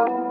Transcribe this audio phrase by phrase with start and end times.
[0.00, 0.29] Thank you.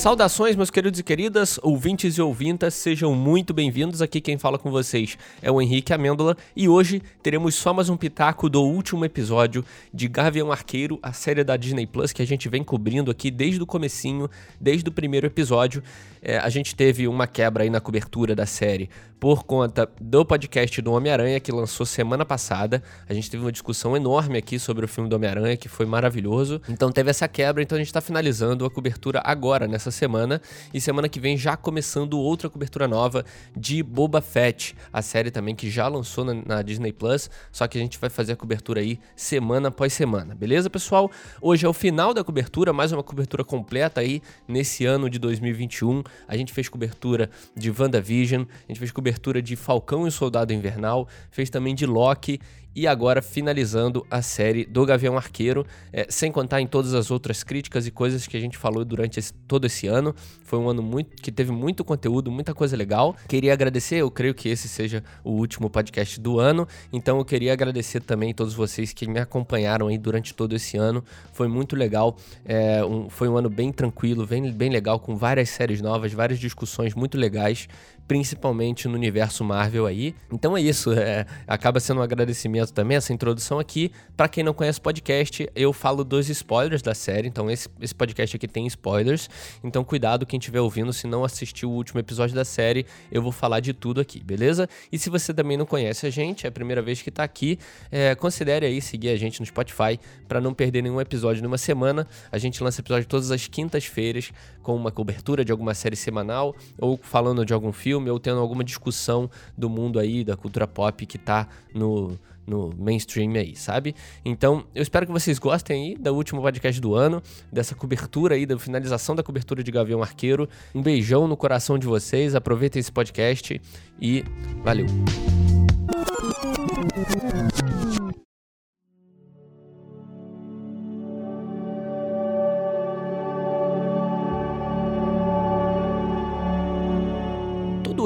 [0.00, 4.00] Saudações, meus queridos e queridas, ouvintes e ouvintas, sejam muito bem-vindos.
[4.00, 7.98] Aqui quem fala com vocês é o Henrique Amêndola e hoje teremos só mais um
[7.98, 12.48] pitaco do último episódio de Gavião Arqueiro, a série da Disney Plus que a gente
[12.48, 15.82] vem cobrindo aqui desde o comecinho, desde o primeiro episódio.
[16.22, 20.80] É, a gente teve uma quebra aí na cobertura da série por conta do podcast
[20.80, 22.82] do Homem-Aranha que lançou semana passada.
[23.06, 26.60] A gente teve uma discussão enorme aqui sobre o filme do Homem-Aranha que foi maravilhoso.
[26.68, 30.40] Então teve essa quebra, então a gente está finalizando a cobertura agora, nessa semana.
[30.72, 33.24] E semana que vem já começando outra cobertura nova
[33.56, 37.30] de Boba Fett, a série também que já lançou na, na Disney Plus.
[37.50, 41.10] Só que a gente vai fazer a cobertura aí semana após semana, beleza, pessoal?
[41.40, 46.02] Hoje é o final da cobertura, mais uma cobertura completa aí nesse ano de 2021.
[46.26, 50.52] A gente fez cobertura de WandaVision, a gente fez cobertura de Falcão e o Soldado
[50.52, 52.40] Invernal, fez também de Loki
[52.74, 57.42] e agora finalizando a série do Gavião Arqueiro, é, sem contar em todas as outras
[57.42, 60.14] críticas e coisas que a gente falou durante esse, todo esse ano.
[60.44, 63.16] Foi um ano muito que teve muito conteúdo, muita coisa legal.
[63.28, 67.52] Queria agradecer, eu creio que esse seja o último podcast do ano, então eu queria
[67.52, 71.04] agradecer também a todos vocês que me acompanharam aí durante todo esse ano.
[71.32, 75.50] Foi muito legal, é, um, foi um ano bem tranquilo, bem, bem legal, com várias
[75.50, 77.68] séries novas, várias discussões muito legais
[78.08, 80.16] principalmente no universo Marvel aí.
[80.32, 83.90] Então é isso, é, acaba sendo um agradecimento também essa introdução aqui.
[84.16, 87.94] Para quem não conhece o podcast, eu falo dos spoilers da série, então esse, esse
[87.94, 89.28] podcast aqui tem spoilers.
[89.62, 93.32] Então cuidado quem estiver ouvindo, se não assistiu o último episódio da série, eu vou
[93.32, 94.68] falar de tudo aqui, beleza?
[94.92, 97.58] E se você também não conhece a gente, é a primeira vez que tá aqui,
[97.90, 102.06] é, considere aí seguir a gente no Spotify para não perder nenhum episódio numa semana.
[102.30, 106.98] A gente lança episódio todas as quintas-feiras com uma cobertura de alguma série semanal ou
[107.02, 111.18] falando de algum filme ou tendo alguma discussão do mundo aí, da cultura pop que
[111.18, 112.18] tá no,
[112.50, 113.94] no mainstream aí, sabe?
[114.24, 118.44] Então, eu espero que vocês gostem aí do último podcast do ano, dessa cobertura aí,
[118.44, 120.48] da finalização da cobertura de Gavião Arqueiro.
[120.74, 123.60] Um beijão no coração de vocês, aproveitem esse podcast
[124.00, 124.24] e
[124.64, 124.86] valeu!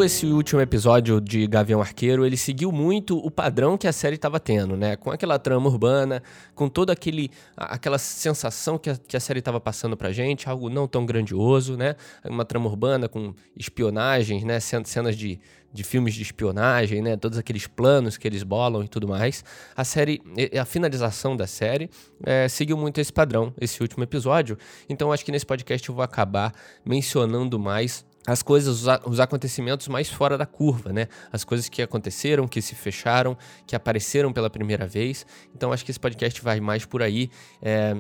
[0.05, 4.39] Esse último episódio de Gavião Arqueiro, ele seguiu muito o padrão que a série estava
[4.39, 4.97] tendo, né?
[4.97, 6.23] Com aquela trama urbana,
[6.55, 10.69] com toda aquele, aquela sensação que a, que a série estava passando pra gente, algo
[10.69, 11.97] não tão grandioso, né?
[12.23, 14.61] Uma trama urbana com espionagens, né?
[14.61, 15.41] Cenas de,
[15.73, 17.17] de filmes de espionagem, né?
[17.17, 19.43] Todos aqueles planos que eles bolam e tudo mais.
[19.75, 20.21] A série,
[20.61, 21.89] a finalização da série
[22.25, 24.59] é, seguiu muito esse padrão, esse último episódio.
[24.87, 26.53] Então acho que nesse podcast eu vou acabar
[26.85, 31.09] mencionando mais as coisas, os acontecimentos mais fora da curva, né?
[31.31, 33.37] As coisas que aconteceram, que se fecharam,
[33.67, 35.27] que apareceram pela primeira vez.
[35.55, 37.31] Então acho que esse podcast vai mais por aí,
[37.61, 37.95] é,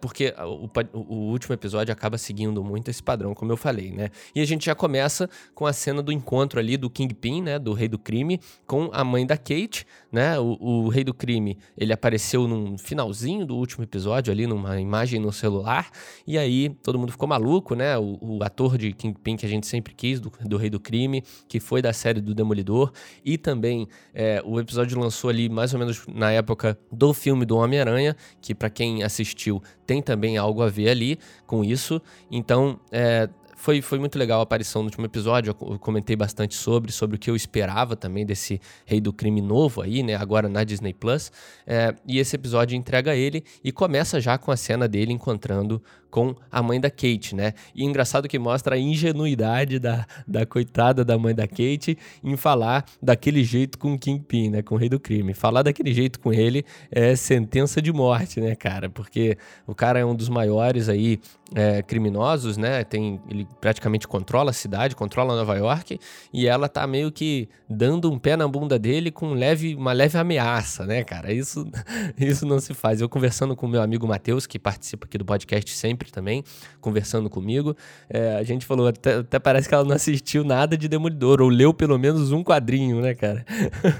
[0.00, 0.68] porque o,
[0.98, 4.10] o, último episódio acaba seguindo muito esse padrão, como eu falei, né?
[4.34, 7.58] E a gente já começa com a cena do encontro ali do Kingpin, né?
[7.58, 10.38] Do Rei do Crime, com a mãe da Kate, né?
[10.40, 15.20] O, o Rei do Crime, ele apareceu num finalzinho do último episódio ali, numa imagem
[15.20, 15.88] no celular,
[16.26, 17.96] e aí todo mundo ficou maluco, né?
[17.96, 21.22] O, o ator de Kingpin que a gente sempre quis, do, do Rei do Crime,
[21.48, 22.92] que foi da série do Demolidor,
[23.24, 27.56] e também é, o episódio lançou ali mais ou menos na época do filme do
[27.56, 32.00] Homem-Aranha, que para quem assistiu tem também algo a ver ali com isso.
[32.30, 35.50] Então, é, foi, foi muito legal a aparição no último episódio.
[35.60, 39.82] Eu comentei bastante sobre, sobre o que eu esperava também desse Rei do Crime novo
[39.82, 40.14] aí, né?
[40.14, 41.32] Agora na Disney Plus.
[41.66, 46.34] É, e esse episódio entrega ele e começa já com a cena dele encontrando com
[46.50, 47.52] a mãe da Kate, né?
[47.74, 52.84] E engraçado que mostra a ingenuidade da, da coitada da mãe da Kate em falar
[53.02, 54.62] daquele jeito com o Kingpin, né?
[54.62, 55.34] Com o Rei do Crime.
[55.34, 58.88] Falar daquele jeito com ele é sentença de morte, né, cara?
[58.88, 59.36] Porque
[59.66, 61.20] o cara é um dos maiores aí
[61.54, 62.84] é, criminosos, né?
[62.84, 65.98] Tem, ele praticamente controla a cidade, controla Nova York,
[66.32, 70.18] e ela tá meio que dando um pé na bunda dele com leve, uma leve
[70.18, 71.32] ameaça, né, cara?
[71.32, 71.66] Isso,
[72.18, 73.00] isso não se faz.
[73.00, 76.44] Eu conversando com meu amigo Matheus, que participa aqui do podcast sempre também,
[76.80, 77.76] conversando comigo,
[78.08, 81.48] é, a gente falou, até, até, parece que ela não assistiu nada de Demolidor, ou
[81.48, 83.44] leu pelo menos um quadrinho, né, cara?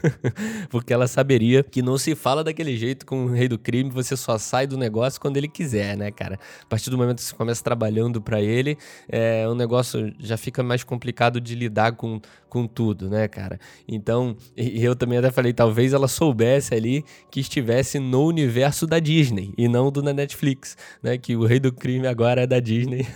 [0.70, 4.16] Porque ela saberia que não se fala daquele jeito com o rei do crime, você
[4.16, 6.38] só sai do negócio quando ele quiser, né, cara?
[6.62, 8.76] A partir do momento que começa trabalhando para ele,
[9.08, 13.60] é, o negócio já fica mais complicado de lidar com, com tudo, né, cara?
[13.86, 19.54] Então, eu também até falei, talvez ela soubesse ali que estivesse no universo da Disney
[19.56, 21.16] e não do na Netflix, né?
[21.16, 23.06] Que o Rei do Crime agora é da Disney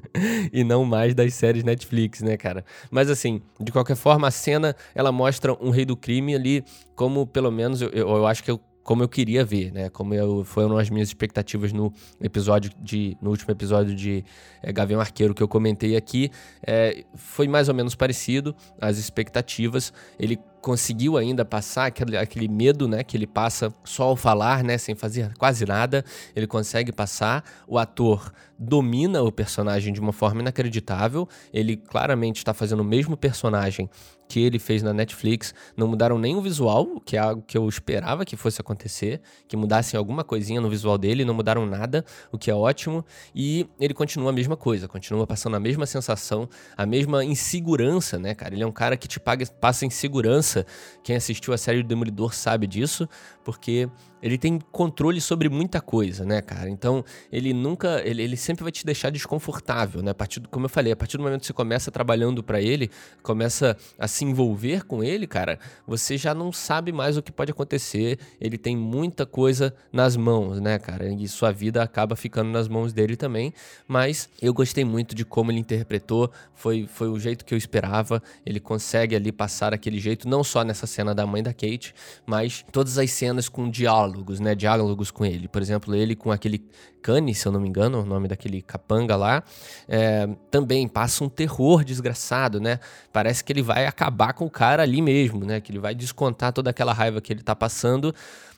[0.52, 2.64] e não mais das séries Netflix, né, cara?
[2.90, 6.64] Mas assim, de qualquer forma, a cena ela mostra um Rei do Crime ali
[6.94, 9.90] como, pelo menos, eu, eu acho que eu como eu queria ver, né?
[9.90, 14.24] Como eu, foram as minhas expectativas no episódio de, no último episódio de
[14.62, 16.30] é, Gavião Arqueiro que eu comentei aqui,
[16.64, 19.92] é, foi mais ou menos parecido as expectativas.
[20.20, 24.76] Ele conseguiu ainda passar aquele, aquele medo, né, que ele passa só ao falar, né,
[24.76, 26.04] sem fazer quase nada,
[26.34, 27.44] ele consegue passar.
[27.68, 31.28] O ator domina o personagem de uma forma inacreditável.
[31.52, 33.88] Ele claramente está fazendo o mesmo personagem
[34.28, 35.54] que ele fez na Netflix.
[35.76, 39.56] Não mudaram nem o visual, que é algo que eu esperava que fosse acontecer, que
[39.56, 43.04] mudassem alguma coisinha no visual dele, não mudaram nada, o que é ótimo.
[43.34, 48.34] E ele continua a mesma coisa, continua passando a mesma sensação, a mesma insegurança, né,
[48.34, 48.54] cara?
[48.54, 50.55] Ele é um cara que te paga, passa insegurança.
[51.02, 53.08] Quem assistiu a série do Demolidor sabe disso,
[53.44, 53.88] porque
[54.26, 56.68] ele tem controle sobre muita coisa, né, cara?
[56.68, 60.10] Então, ele nunca, ele, ele sempre vai te deixar desconfortável, né?
[60.10, 62.60] A partir do, como eu falei, a partir do momento que você começa trabalhando para
[62.60, 62.90] ele,
[63.22, 67.52] começa a se envolver com ele, cara, você já não sabe mais o que pode
[67.52, 68.18] acontecer.
[68.40, 71.08] Ele tem muita coisa nas mãos, né, cara?
[71.08, 73.54] E sua vida acaba ficando nas mãos dele também.
[73.86, 78.20] Mas eu gostei muito de como ele interpretou, foi, foi o jeito que eu esperava.
[78.44, 81.94] Ele consegue ali passar aquele jeito, não só nessa cena da mãe da Kate,
[82.26, 83.70] mas todas as cenas com
[84.16, 84.54] diálogos, né?
[84.54, 85.48] Diálogos com ele.
[85.48, 86.64] Por exemplo, ele com aquele
[87.02, 89.42] Kanye, se eu não me engano, o nome daquele capanga lá,
[89.86, 92.80] é, também passa um terror desgraçado, né?
[93.12, 95.60] Parece que ele vai acabar com o cara ali mesmo, né?
[95.60, 98.14] Que ele vai descontar toda aquela raiva que ele tá passando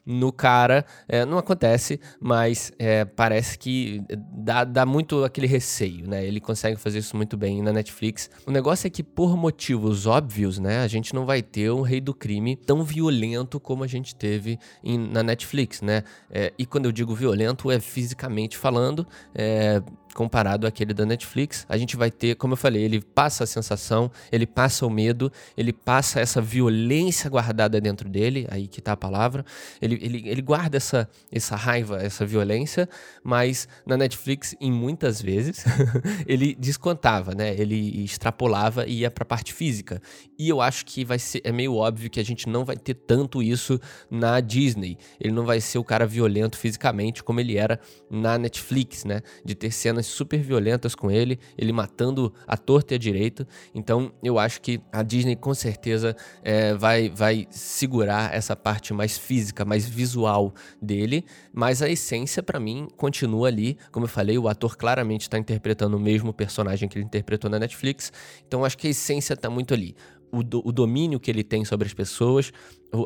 [0.08, 0.86] no cara.
[1.06, 4.02] É, não acontece, mas é, parece que
[4.32, 6.26] dá, dá muito aquele receio, né?
[6.26, 8.30] Ele consegue fazer isso muito bem na Netflix.
[8.46, 10.80] O negócio é que, por motivos óbvios, né?
[10.80, 14.58] A gente não vai ter um rei do crime tão violento como a gente teve
[14.82, 16.02] em, na Netflix, né?
[16.30, 19.06] É, e quando eu digo violento, é fisicamente falando.
[19.34, 19.82] É,
[20.18, 21.64] comparado àquele da Netflix.
[21.68, 25.30] A gente vai ter, como eu falei, ele passa a sensação, ele passa o medo,
[25.56, 29.44] ele passa essa violência guardada dentro dele, aí que tá a palavra.
[29.80, 32.88] Ele, ele, ele guarda essa, essa raiva, essa violência,
[33.22, 35.64] mas na Netflix, em muitas vezes,
[36.26, 37.54] ele descontava, né?
[37.54, 40.02] Ele extrapolava e ia pra parte física.
[40.36, 42.94] E eu acho que vai ser, é meio óbvio que a gente não vai ter
[42.94, 43.80] tanto isso
[44.10, 44.98] na Disney.
[45.20, 47.78] Ele não vai ser o cara violento fisicamente como ele era
[48.10, 49.20] na Netflix, né?
[49.44, 53.46] De ter cenas super violentas com ele, ele matando a torta e a direito.
[53.74, 59.16] Então eu acho que a Disney com certeza é, vai, vai segurar essa parte mais
[59.16, 63.76] física, mais visual dele, mas a essência para mim continua ali.
[63.92, 67.58] Como eu falei, o ator claramente está interpretando o mesmo personagem que ele interpretou na
[67.58, 68.12] Netflix,
[68.46, 69.94] então acho que a essência está muito ali
[70.30, 72.52] o, do, o, domínio que ele tem sobre as pessoas,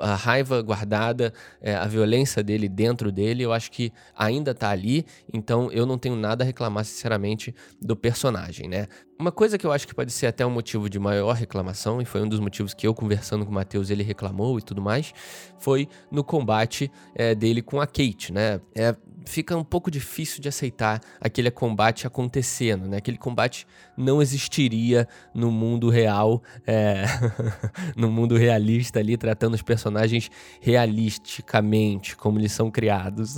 [0.00, 5.04] a raiva guardada, é, a violência dele dentro dele, eu acho que ainda tá ali,
[5.32, 8.86] então eu não tenho nada a reclamar, sinceramente, do personagem, né?
[9.18, 12.04] Uma coisa que eu acho que pode ser até um motivo de maior reclamação, e
[12.04, 15.12] foi um dos motivos que eu, conversando com o Matheus, ele reclamou e tudo mais,
[15.58, 18.60] foi no combate é, dele com a Kate, né?
[18.74, 18.94] É,
[19.24, 22.96] fica um pouco difícil de aceitar aquele combate acontecendo, né?
[22.96, 27.04] Aquele combate não existiria no mundo real, é...
[27.96, 30.30] no mundo realista ali, tratando os personagens
[30.60, 33.36] realisticamente, como eles são criados.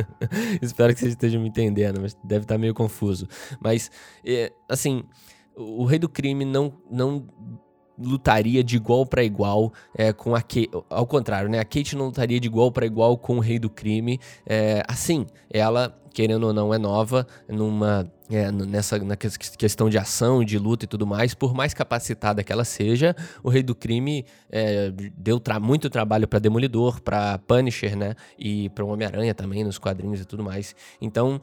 [0.60, 3.26] Espero que vocês estejam me entendendo, mas deve estar meio confuso.
[3.58, 3.90] Mas,
[4.22, 5.02] é, assim,
[5.56, 7.26] o Rei do Crime não, não
[7.98, 10.70] lutaria de igual para igual é, com a Kate.
[10.88, 11.58] Ao contrário, né?
[11.58, 14.18] A Kate não lutaria de igual para igual com o Rei do Crime.
[14.46, 18.10] É, assim, ela, querendo ou não, é nova numa.
[18.30, 22.50] É, nessa na questão de ação, de luta e tudo mais, por mais capacitada que
[22.50, 27.94] ela seja, o Rei do Crime é, deu tra muito trabalho para Demolidor, para Punisher,
[27.94, 28.14] né?
[28.38, 30.74] E para o Homem-Aranha também, nos quadrinhos e tudo mais.
[30.98, 31.42] Então,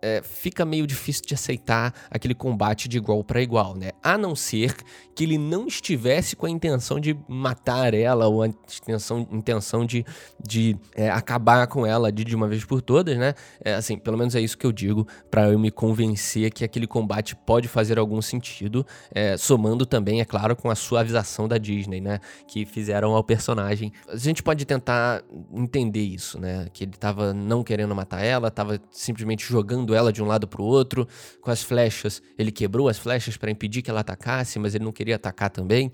[0.00, 3.90] é, fica meio difícil de aceitar aquele combate de igual para igual, né?
[4.02, 4.74] A não ser
[5.14, 10.04] que ele não estivesse com a intenção de matar ela ou a intenção, intenção de,
[10.44, 13.34] de é, acabar com ela de, de uma vez por todas, né?
[13.64, 16.86] É, assim, pelo menos é isso que eu digo para eu me convencer que aquele
[16.86, 22.00] combate pode fazer algum sentido, é, somando também, é claro, com a suavização da Disney,
[22.00, 22.20] né?
[22.46, 23.92] Que fizeram ao personagem.
[24.08, 26.68] A gente pode tentar entender isso, né?
[26.72, 30.62] Que ele tava não querendo matar ela, tava simplesmente jogando ela de um lado para
[30.62, 31.06] o outro,
[31.40, 32.22] com as flechas.
[32.38, 35.90] Ele quebrou as flechas para impedir que ela atacasse, mas ele não queria atacar também.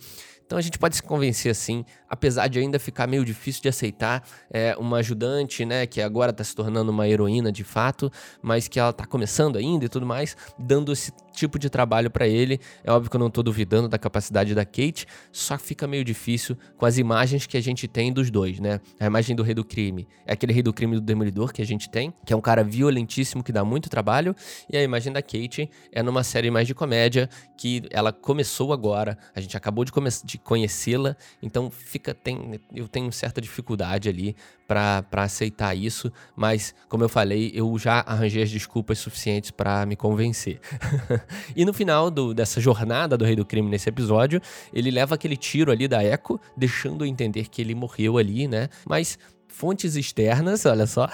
[0.53, 4.23] Então a gente pode se convencer assim, apesar de ainda ficar meio difícil de aceitar
[4.51, 8.79] é, uma ajudante, né, que agora está se tornando uma heroína de fato, mas que
[8.79, 12.61] ela está começando ainda e tudo mais, dando esse tipo de trabalho para ele.
[12.85, 16.57] É óbvio que eu não tô duvidando da capacidade da Kate, só fica meio difícil
[16.77, 18.81] com as imagens que a gente tem dos dois, né?
[19.01, 21.67] A imagem do rei do crime é aquele rei do crime do Demolidor que a
[21.67, 24.35] gente tem, que é um cara violentíssimo que dá muito trabalho,
[24.71, 29.17] e a imagem da Kate é numa série mais de comédia que ela começou agora,
[29.35, 29.93] a gente acabou de,
[30.25, 34.37] de conhecê-la, então fica tem eu tenho certa dificuldade ali
[34.67, 39.97] para aceitar isso, mas como eu falei, eu já arranjei as desculpas suficientes para me
[39.97, 40.61] convencer.
[41.55, 44.41] e no final do, dessa jornada do Rei do Crime nesse episódio,
[44.73, 48.69] ele leva aquele tiro ali da Echo, deixando entender que ele morreu ali, né?
[48.87, 49.19] Mas
[49.53, 51.09] fontes externas, olha só,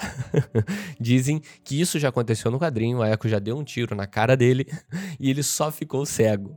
[0.99, 3.01] dizem que isso já aconteceu no quadrinho.
[3.01, 4.65] A Echo já deu um tiro na cara dele
[5.19, 6.55] e ele só ficou cego.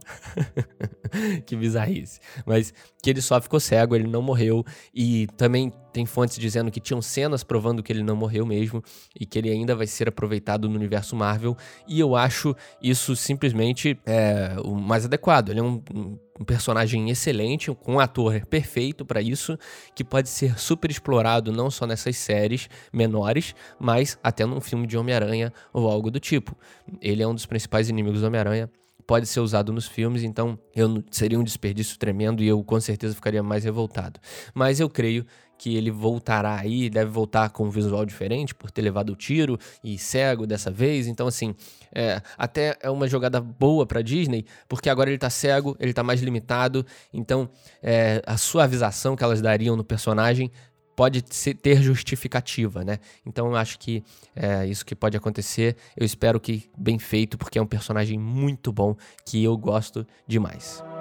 [1.47, 2.21] que bizarrice.
[2.47, 4.64] Mas que ele só ficou cego, ele não morreu.
[4.95, 8.83] E também tem fontes dizendo que tinham cenas provando que ele não morreu mesmo
[9.19, 11.57] e que ele ainda vai ser aproveitado no universo Marvel.
[11.87, 15.50] E eu acho isso simplesmente é, o mais adequado.
[15.50, 19.59] Ele é um, um personagem excelente, com um ator perfeito para isso,
[19.95, 24.97] que pode ser super explorado não só nessas séries menores, mas até num filme de
[24.97, 26.57] Homem-Aranha ou algo do tipo.
[27.00, 28.71] Ele é um dos principais inimigos do Homem-Aranha
[29.06, 33.14] pode ser usado nos filmes, então eu seria um desperdício tremendo e eu com certeza
[33.14, 34.21] ficaria mais revoltado.
[34.54, 35.26] Mas eu creio
[35.62, 39.56] que ele voltará aí, deve voltar com um visual diferente por ter levado o tiro
[39.85, 41.06] e cego dessa vez.
[41.06, 41.54] Então, assim,
[41.94, 46.02] é, até é uma jogada boa para Disney, porque agora ele tá cego, ele tá
[46.02, 46.85] mais limitado.
[47.14, 47.49] Então,
[47.80, 50.50] é, a suavização que elas dariam no personagem
[50.94, 52.99] pode ter justificativa, né?
[53.25, 54.02] Então eu acho que
[54.34, 55.76] é isso que pode acontecer.
[55.96, 60.91] Eu espero que bem feito, porque é um personagem muito bom que eu gosto demais.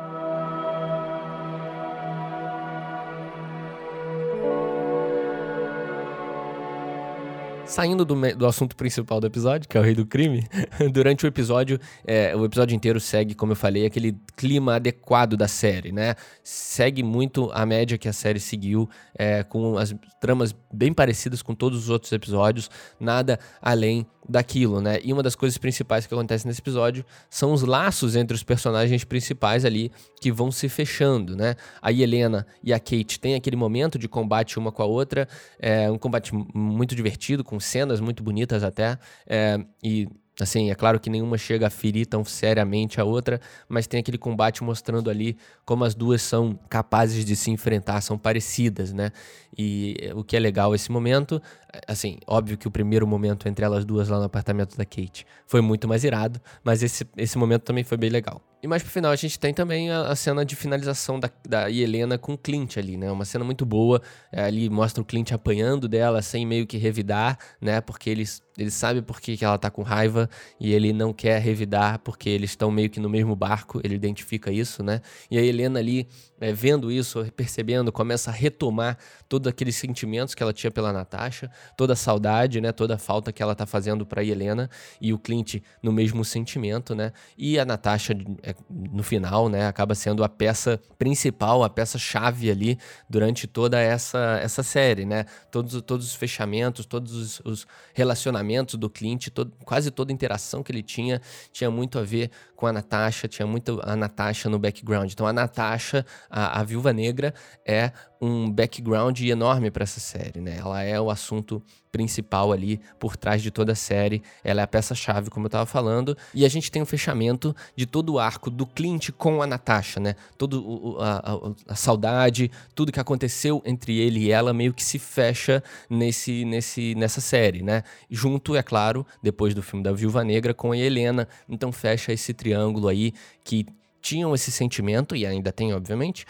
[7.71, 10.45] Saindo do, do assunto principal do episódio, que é o rei do crime,
[10.91, 15.47] durante o episódio, é, o episódio inteiro segue, como eu falei, aquele clima adequado da
[15.47, 16.15] série, né?
[16.43, 21.55] Segue muito a média que a série seguiu, é, com as tramas bem parecidas com
[21.55, 24.99] todos os outros episódios, nada além daquilo, né?
[25.03, 29.03] E uma das coisas principais que acontece nesse episódio são os laços entre os personagens
[29.03, 31.55] principais ali que vão se fechando, né?
[31.81, 35.27] A Helena e a Kate têm aquele momento de combate uma com a outra,
[35.59, 40.07] é um combate muito divertido, com cenas muito bonitas até, é, e
[40.39, 43.39] Assim, é claro que nenhuma chega a ferir tão seriamente a outra,
[43.69, 48.17] mas tem aquele combate mostrando ali como as duas são capazes de se enfrentar, são
[48.17, 49.11] parecidas, né?
[49.55, 51.39] E o que é legal esse momento,
[51.87, 55.61] assim, óbvio que o primeiro momento entre elas duas lá no apartamento da Kate foi
[55.61, 58.41] muito mais irado, mas esse, esse momento também foi bem legal.
[58.63, 61.71] E mais pro final a gente tem também a, a cena de finalização da, da
[61.71, 63.11] Helena com o Clint ali, né?
[63.11, 63.99] Uma cena muito boa.
[64.31, 67.81] É, ali mostra o Clint apanhando dela sem meio que revidar, né?
[67.81, 71.41] Porque eles, ele sabe por que, que ela tá com raiva e ele não quer
[71.41, 75.01] revidar porque eles estão meio que no mesmo barco, ele identifica isso, né?
[75.31, 76.07] E a Helena ali,
[76.39, 78.95] é, vendo isso, percebendo, começa a retomar
[79.27, 82.71] todos aqueles sentimentos que ela tinha pela Natasha, toda a saudade, né?
[82.71, 84.69] Toda a falta que ela tá fazendo pra Helena
[85.01, 87.11] e o Clint no mesmo sentimento, né?
[87.35, 88.13] E a Natasha
[88.43, 92.77] é, no final, né, acaba sendo a peça principal, a peça chave ali
[93.09, 95.25] durante toda essa, essa série, né?
[95.51, 98.89] Todos, todos os fechamentos, todos os, os relacionamentos do
[99.33, 103.27] todo, quase toda a interação que ele tinha tinha muito a ver com a Natasha,
[103.27, 105.11] tinha muito a Natasha no background.
[105.11, 107.33] Então a Natasha, a, a Viúva Negra,
[107.65, 107.91] é
[108.21, 110.57] um background enorme para essa série, né?
[110.59, 111.61] Ela é o assunto
[111.91, 114.21] principal ali por trás de toda a série.
[114.43, 116.15] Ela é a peça-chave, como eu estava falando.
[116.33, 119.47] E a gente tem o um fechamento de todo o arco do Clint com a
[119.47, 120.15] Natasha, né?
[120.37, 124.99] Todo a, a, a, saudade, tudo que aconteceu entre ele e ela meio que se
[124.99, 127.83] fecha nesse, nesse, nessa série, né?
[128.09, 131.27] Junto, é claro, depois do filme da Viúva Negra com a Helena.
[131.49, 133.13] Então fecha esse triângulo aí
[133.43, 133.65] que
[134.01, 136.25] tinham esse sentimento, e ainda tem, obviamente,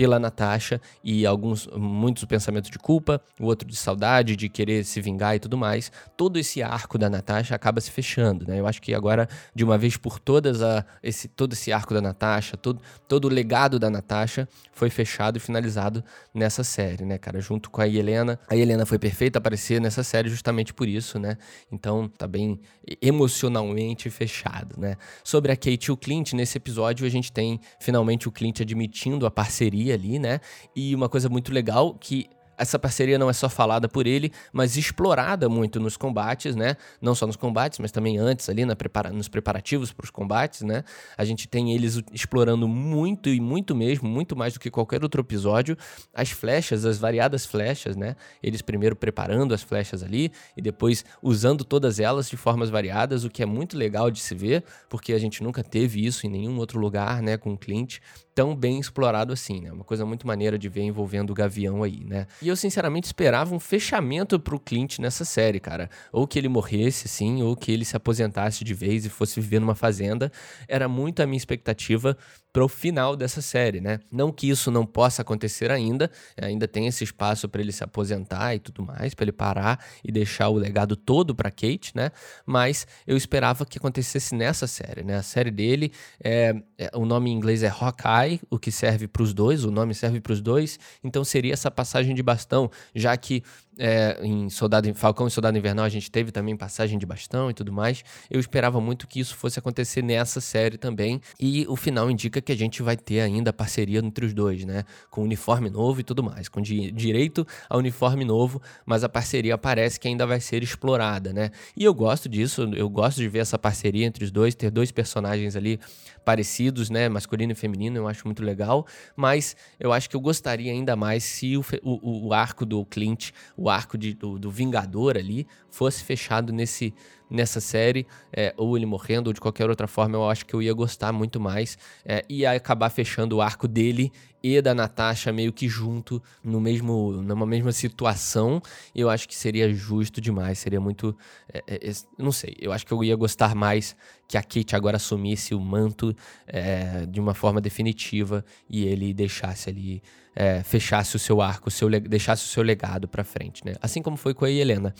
[0.00, 4.98] pela Natasha e alguns muitos pensamentos de culpa, o outro de saudade, de querer se
[4.98, 5.92] vingar e tudo mais.
[6.16, 8.58] Todo esse arco da Natasha acaba se fechando, né?
[8.58, 12.00] Eu acho que agora de uma vez por todas a, esse todo esse arco da
[12.00, 16.02] Natasha, todo todo o legado da Natasha foi fechado e finalizado
[16.32, 18.40] nessa série, né, cara, junto com a Helena.
[18.48, 21.36] A Helena foi perfeita aparecer nessa série justamente por isso, né?
[21.70, 22.58] Então tá bem
[23.02, 24.96] emocionalmente fechado, né?
[25.22, 29.26] Sobre a Kate e o Clint, nesse episódio a gente tem finalmente o Clint admitindo
[29.26, 30.40] a parceria ali, né?
[30.74, 32.28] E uma coisa muito legal que
[32.60, 36.76] essa parceria não é só falada por ele, mas explorada muito nos combates, né?
[37.00, 40.60] Não só nos combates, mas também antes ali na prepara nos preparativos para os combates,
[40.60, 40.84] né?
[41.16, 45.22] A gente tem eles explorando muito e muito mesmo, muito mais do que qualquer outro
[45.22, 45.76] episódio,
[46.12, 48.14] as flechas, as variadas flechas, né?
[48.42, 53.30] Eles primeiro preparando as flechas ali e depois usando todas elas de formas variadas, o
[53.30, 56.58] que é muito legal de se ver, porque a gente nunca teve isso em nenhum
[56.58, 58.00] outro lugar, né, com o Clint
[58.34, 59.72] tão bem explorado assim, né?
[59.72, 62.26] Uma coisa muito maneira de ver envolvendo o Gavião aí, né?
[62.40, 65.88] E eu sinceramente esperava um fechamento pro Clint nessa série, cara.
[66.12, 69.60] Ou que ele morresse, assim, ou que ele se aposentasse de vez e fosse viver
[69.60, 70.30] numa fazenda.
[70.68, 72.16] Era muito a minha expectativa
[72.52, 74.00] para o final dessa série, né?
[74.10, 78.54] Não que isso não possa acontecer ainda, ainda tem esse espaço para ele se aposentar
[78.54, 82.10] e tudo mais, para ele parar e deixar o legado todo para Kate, né?
[82.44, 85.16] Mas eu esperava que acontecesse nessa série, né?
[85.16, 85.92] A série dele
[86.22, 89.70] é, é o nome em inglês é Hawkeye, o que serve para os dois, o
[89.70, 93.42] nome serve para os dois, então seria essa passagem de bastão, já que
[93.80, 97.54] é, em Soldado Falcão e Soldado Invernal a gente teve também passagem de bastão e
[97.54, 98.04] tudo mais.
[98.30, 101.18] Eu esperava muito que isso fosse acontecer nessa série também.
[101.40, 104.84] E o final indica que a gente vai ter ainda parceria entre os dois, né?
[105.08, 109.56] Com uniforme novo e tudo mais, com di direito a uniforme novo, mas a parceria
[109.56, 111.50] parece que ainda vai ser explorada, né?
[111.74, 114.92] E eu gosto disso, eu gosto de ver essa parceria entre os dois, ter dois
[114.92, 115.80] personagens ali
[116.22, 117.08] parecidos, né?
[117.08, 118.86] Masculino e feminino, eu acho muito legal.
[119.16, 123.30] Mas eu acho que eu gostaria ainda mais se o, o, o arco do Clint,
[123.56, 126.94] o arco de, do, do Vingador ali, fosse fechado nesse
[127.30, 130.60] nessa série, é, ou ele morrendo, ou de qualquer outra forma, eu acho que eu
[130.60, 131.78] ia gostar muito mais.
[132.04, 137.12] É, e acabar fechando o arco dele e da Natasha meio que junto, no mesmo,
[137.12, 138.60] numa mesma situação,
[138.94, 141.16] eu acho que seria justo demais, seria muito.
[141.52, 143.94] É, é, não sei, eu acho que eu ia gostar mais
[144.26, 146.14] que a Kate agora assumisse o manto
[146.46, 150.00] é, de uma forma definitiva e ele deixasse ali,
[150.34, 153.74] é, fechasse o seu arco, o seu, deixasse o seu legado para frente, né?
[153.82, 154.94] Assim como foi com a Helena.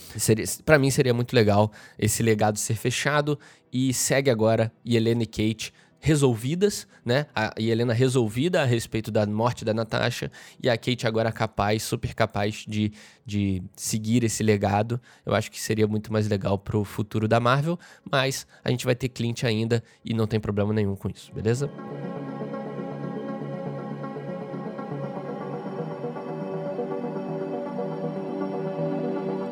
[0.64, 3.38] Para mim seria muito legal esse legado ser fechado
[3.72, 7.26] e segue agora Helena e Kate resolvidas, né?
[7.34, 12.14] A Helena resolvida a respeito da morte da Natasha e a Kate agora capaz, super
[12.14, 12.90] capaz de,
[13.24, 14.98] de seguir esse legado.
[15.26, 17.78] Eu acho que seria muito mais legal pro futuro da Marvel,
[18.10, 21.70] mas a gente vai ter Clint ainda e não tem problema nenhum com isso, beleza?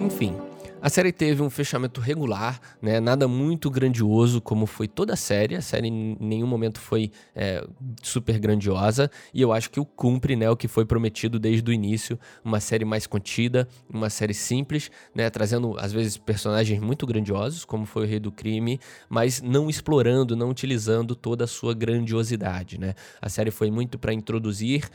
[0.00, 0.34] Enfim,
[0.80, 3.00] a série teve um fechamento regular, né?
[3.00, 5.56] Nada muito grandioso como foi toda a série.
[5.56, 7.66] A série em nenhum momento foi é,
[8.02, 9.10] super grandiosa.
[9.34, 10.48] E eu acho que o cumpre, né?
[10.48, 12.18] O que foi prometido desde o início.
[12.44, 15.28] Uma série mais contida, uma série simples, né?
[15.30, 20.36] Trazendo, às vezes, personagens muito grandiosos, como foi o Rei do Crime, mas não explorando,
[20.36, 22.94] não utilizando toda a sua grandiosidade, né?
[23.20, 24.88] A série foi muito para introduzir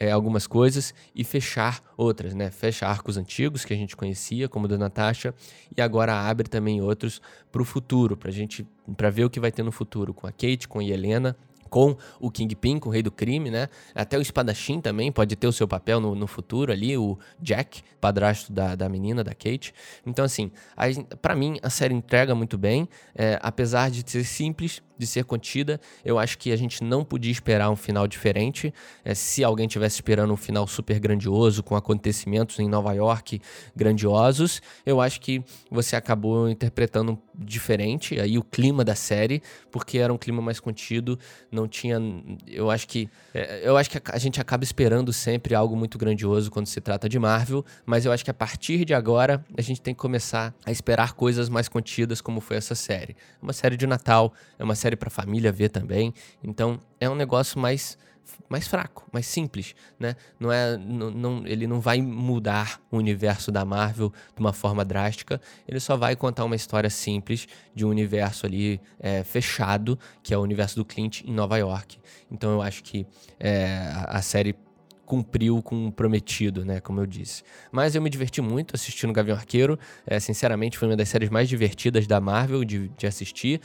[0.00, 2.50] é, algumas coisas e fechar outras, né?
[2.50, 5.34] Fecha arcos antigos que a gente conhecia, como o da Natasha,
[5.76, 7.20] e agora abre também outros
[7.52, 10.32] para o futuro, para gente, para ver o que vai ter no futuro com a
[10.32, 11.36] Kate, com a Helena
[11.70, 13.68] com o Kingpin, com o rei do crime, né?
[13.94, 17.82] Até o espadachim também pode ter o seu papel no, no futuro ali, o Jack,
[18.00, 19.72] padrasto da, da menina, da Kate.
[20.04, 20.50] Então, assim,
[21.22, 25.80] para mim, a série entrega muito bem, é, apesar de ser simples, de ser contida,
[26.04, 28.72] eu acho que a gente não podia esperar um final diferente.
[29.04, 33.40] É, se alguém tivesse esperando um final super grandioso, com acontecimentos em Nova York
[33.74, 40.12] grandiosos, eu acho que você acabou interpretando diferente aí o clima da série, porque era
[40.12, 41.18] um clima mais contido,
[41.50, 41.98] não tinha.
[42.46, 43.08] Eu acho que.
[43.32, 47.08] É, eu acho que a gente acaba esperando sempre algo muito grandioso quando se trata
[47.08, 50.54] de Marvel, mas eu acho que a partir de agora a gente tem que começar
[50.64, 53.16] a esperar coisas mais contidas, como foi essa série.
[53.40, 57.58] Uma série de Natal, é uma série para família ver também, então é um negócio
[57.58, 57.98] mais
[58.48, 60.14] mais fraco, mais simples, né?
[60.38, 64.84] Não é, não, não, ele não vai mudar o universo da Marvel de uma forma
[64.84, 65.40] drástica.
[65.66, 70.38] Ele só vai contar uma história simples de um universo ali é, fechado, que é
[70.38, 71.98] o universo do Clint em Nova York.
[72.30, 73.06] Então eu acho que
[73.38, 74.54] é, a série
[75.10, 76.78] cumpriu com o prometido, né?
[76.78, 77.42] Como eu disse.
[77.72, 79.76] Mas eu me diverti muito assistindo Gavião Arqueiro.
[80.06, 83.60] É, sinceramente, foi uma das séries mais divertidas da Marvel de, de assistir.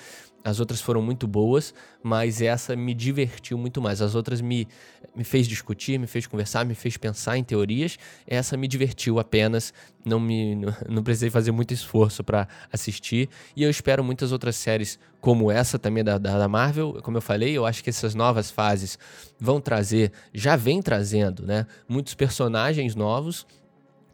[0.45, 3.99] As outras foram muito boas, mas essa me divertiu muito mais.
[3.99, 4.67] As outras me,
[5.15, 7.97] me fez discutir, me fez conversar, me fez pensar em teorias.
[8.27, 9.73] Essa me divertiu apenas,
[10.05, 10.55] não me
[10.88, 13.27] não precisei fazer muito esforço para assistir.
[13.55, 16.99] E eu espero muitas outras séries como essa também da, da, Marvel.
[17.01, 18.99] Como eu falei, eu acho que essas novas fases
[19.39, 23.47] vão trazer, já vem trazendo, né, muitos personagens novos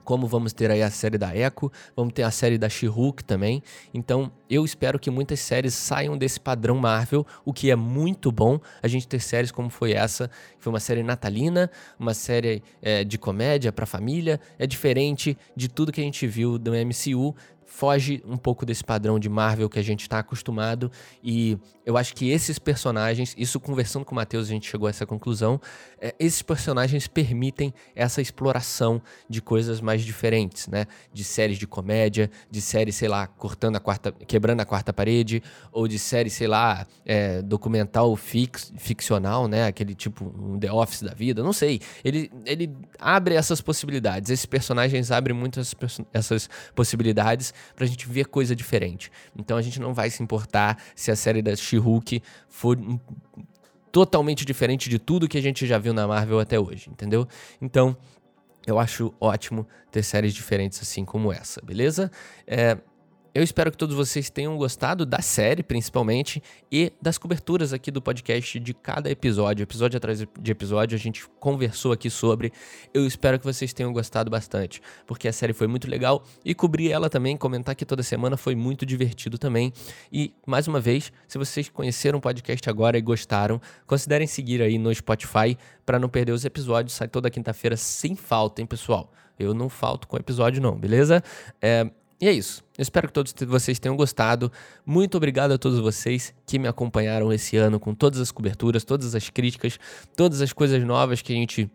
[0.04, 3.64] como vamos ter aí a série da Echo, vamos ter a série da She-Hulk também.
[3.94, 8.60] Então, eu espero que muitas séries saiam desse padrão Marvel, o que é muito bom.
[8.84, 13.06] A gente ter séries como foi essa, que foi uma série natalina, uma série é,
[13.06, 17.34] de comédia para família, é diferente de tudo que a gente viu do MCU
[17.72, 20.92] foge um pouco desse padrão de Marvel que a gente está acostumado
[21.24, 24.90] e eu acho que esses personagens, isso conversando com o Matheus a gente chegou a
[24.90, 25.60] essa conclusão,
[26.00, 30.86] é, esses personagens permitem essa exploração de coisas mais diferentes, né?
[31.14, 35.44] De séries de comédia, de séries, sei lá, cortando a quarta, quebrando a quarta parede,
[35.72, 39.68] ou de séries, sei lá, é, documental fix, ficcional, né?
[39.68, 41.80] Aquele tipo um The Office da vida, não sei.
[42.04, 45.76] Ele, ele abre essas possibilidades, esses personagens abrem muitas
[46.12, 49.12] essas possibilidades pra gente ver coisa diferente.
[49.38, 52.78] Então a gente não vai se importar se a série da She-Hulk for
[53.92, 57.28] totalmente diferente de tudo que a gente já viu na Marvel até hoje, entendeu?
[57.62, 57.96] Então,
[58.66, 62.10] eu acho ótimo ter séries diferentes assim como essa, beleza?
[62.48, 62.78] É,
[63.34, 68.02] eu espero que todos vocês tenham gostado da série, principalmente, e das coberturas aqui do
[68.02, 69.64] podcast de cada episódio.
[69.64, 72.52] Episódio atrás de episódio, a gente conversou aqui sobre.
[72.94, 76.92] Eu espero que vocês tenham gostado bastante, porque a série foi muito legal e cobrir
[76.92, 79.72] ela também, comentar aqui toda semana foi muito divertido também.
[80.12, 84.78] E, mais uma vez, se vocês conheceram o podcast agora e gostaram, considerem seguir aí
[84.78, 86.96] no Spotify para não perder os episódios.
[86.96, 89.10] Sai toda quinta-feira sem falta, hein, pessoal?
[89.40, 91.24] Eu não falto com episódio, não, beleza?
[91.62, 91.90] É,
[92.22, 92.64] e é isso.
[92.78, 94.52] Eu espero que todos vocês tenham gostado.
[94.86, 99.16] Muito obrigado a todos vocês que me acompanharam esse ano com todas as coberturas, todas
[99.16, 99.80] as críticas,
[100.16, 101.70] todas as coisas novas que a gente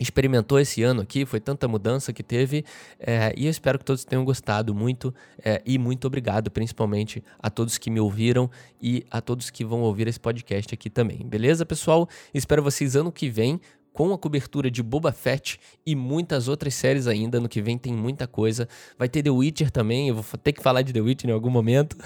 [0.00, 1.26] experimentou esse ano aqui.
[1.26, 2.64] Foi tanta mudança que teve.
[2.98, 5.14] É, e eu espero que todos tenham gostado muito.
[5.44, 9.82] É, e muito obrigado, principalmente, a todos que me ouviram e a todos que vão
[9.82, 11.26] ouvir esse podcast aqui também.
[11.26, 12.08] Beleza, pessoal?
[12.32, 13.60] Espero vocês ano que vem
[13.96, 17.40] com a cobertura de Boba Fett e muitas outras séries ainda.
[17.40, 18.68] No que vem tem muita coisa.
[18.98, 21.48] Vai ter The Witcher também, eu vou ter que falar de The Witcher em algum
[21.48, 21.96] momento.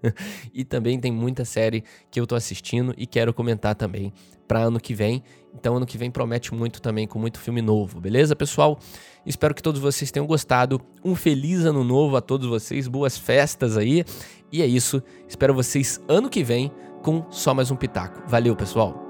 [0.54, 4.10] e também tem muita série que eu tô assistindo e quero comentar também
[4.48, 5.22] para ano que vem.
[5.54, 8.78] Então ano que vem promete muito também com muito filme novo, beleza, pessoal?
[9.26, 10.80] Espero que todos vocês tenham gostado.
[11.04, 14.02] Um feliz ano novo a todos vocês, boas festas aí.
[14.50, 15.02] E é isso.
[15.28, 18.22] Espero vocês ano que vem com só mais um pitaco.
[18.26, 19.03] Valeu, pessoal.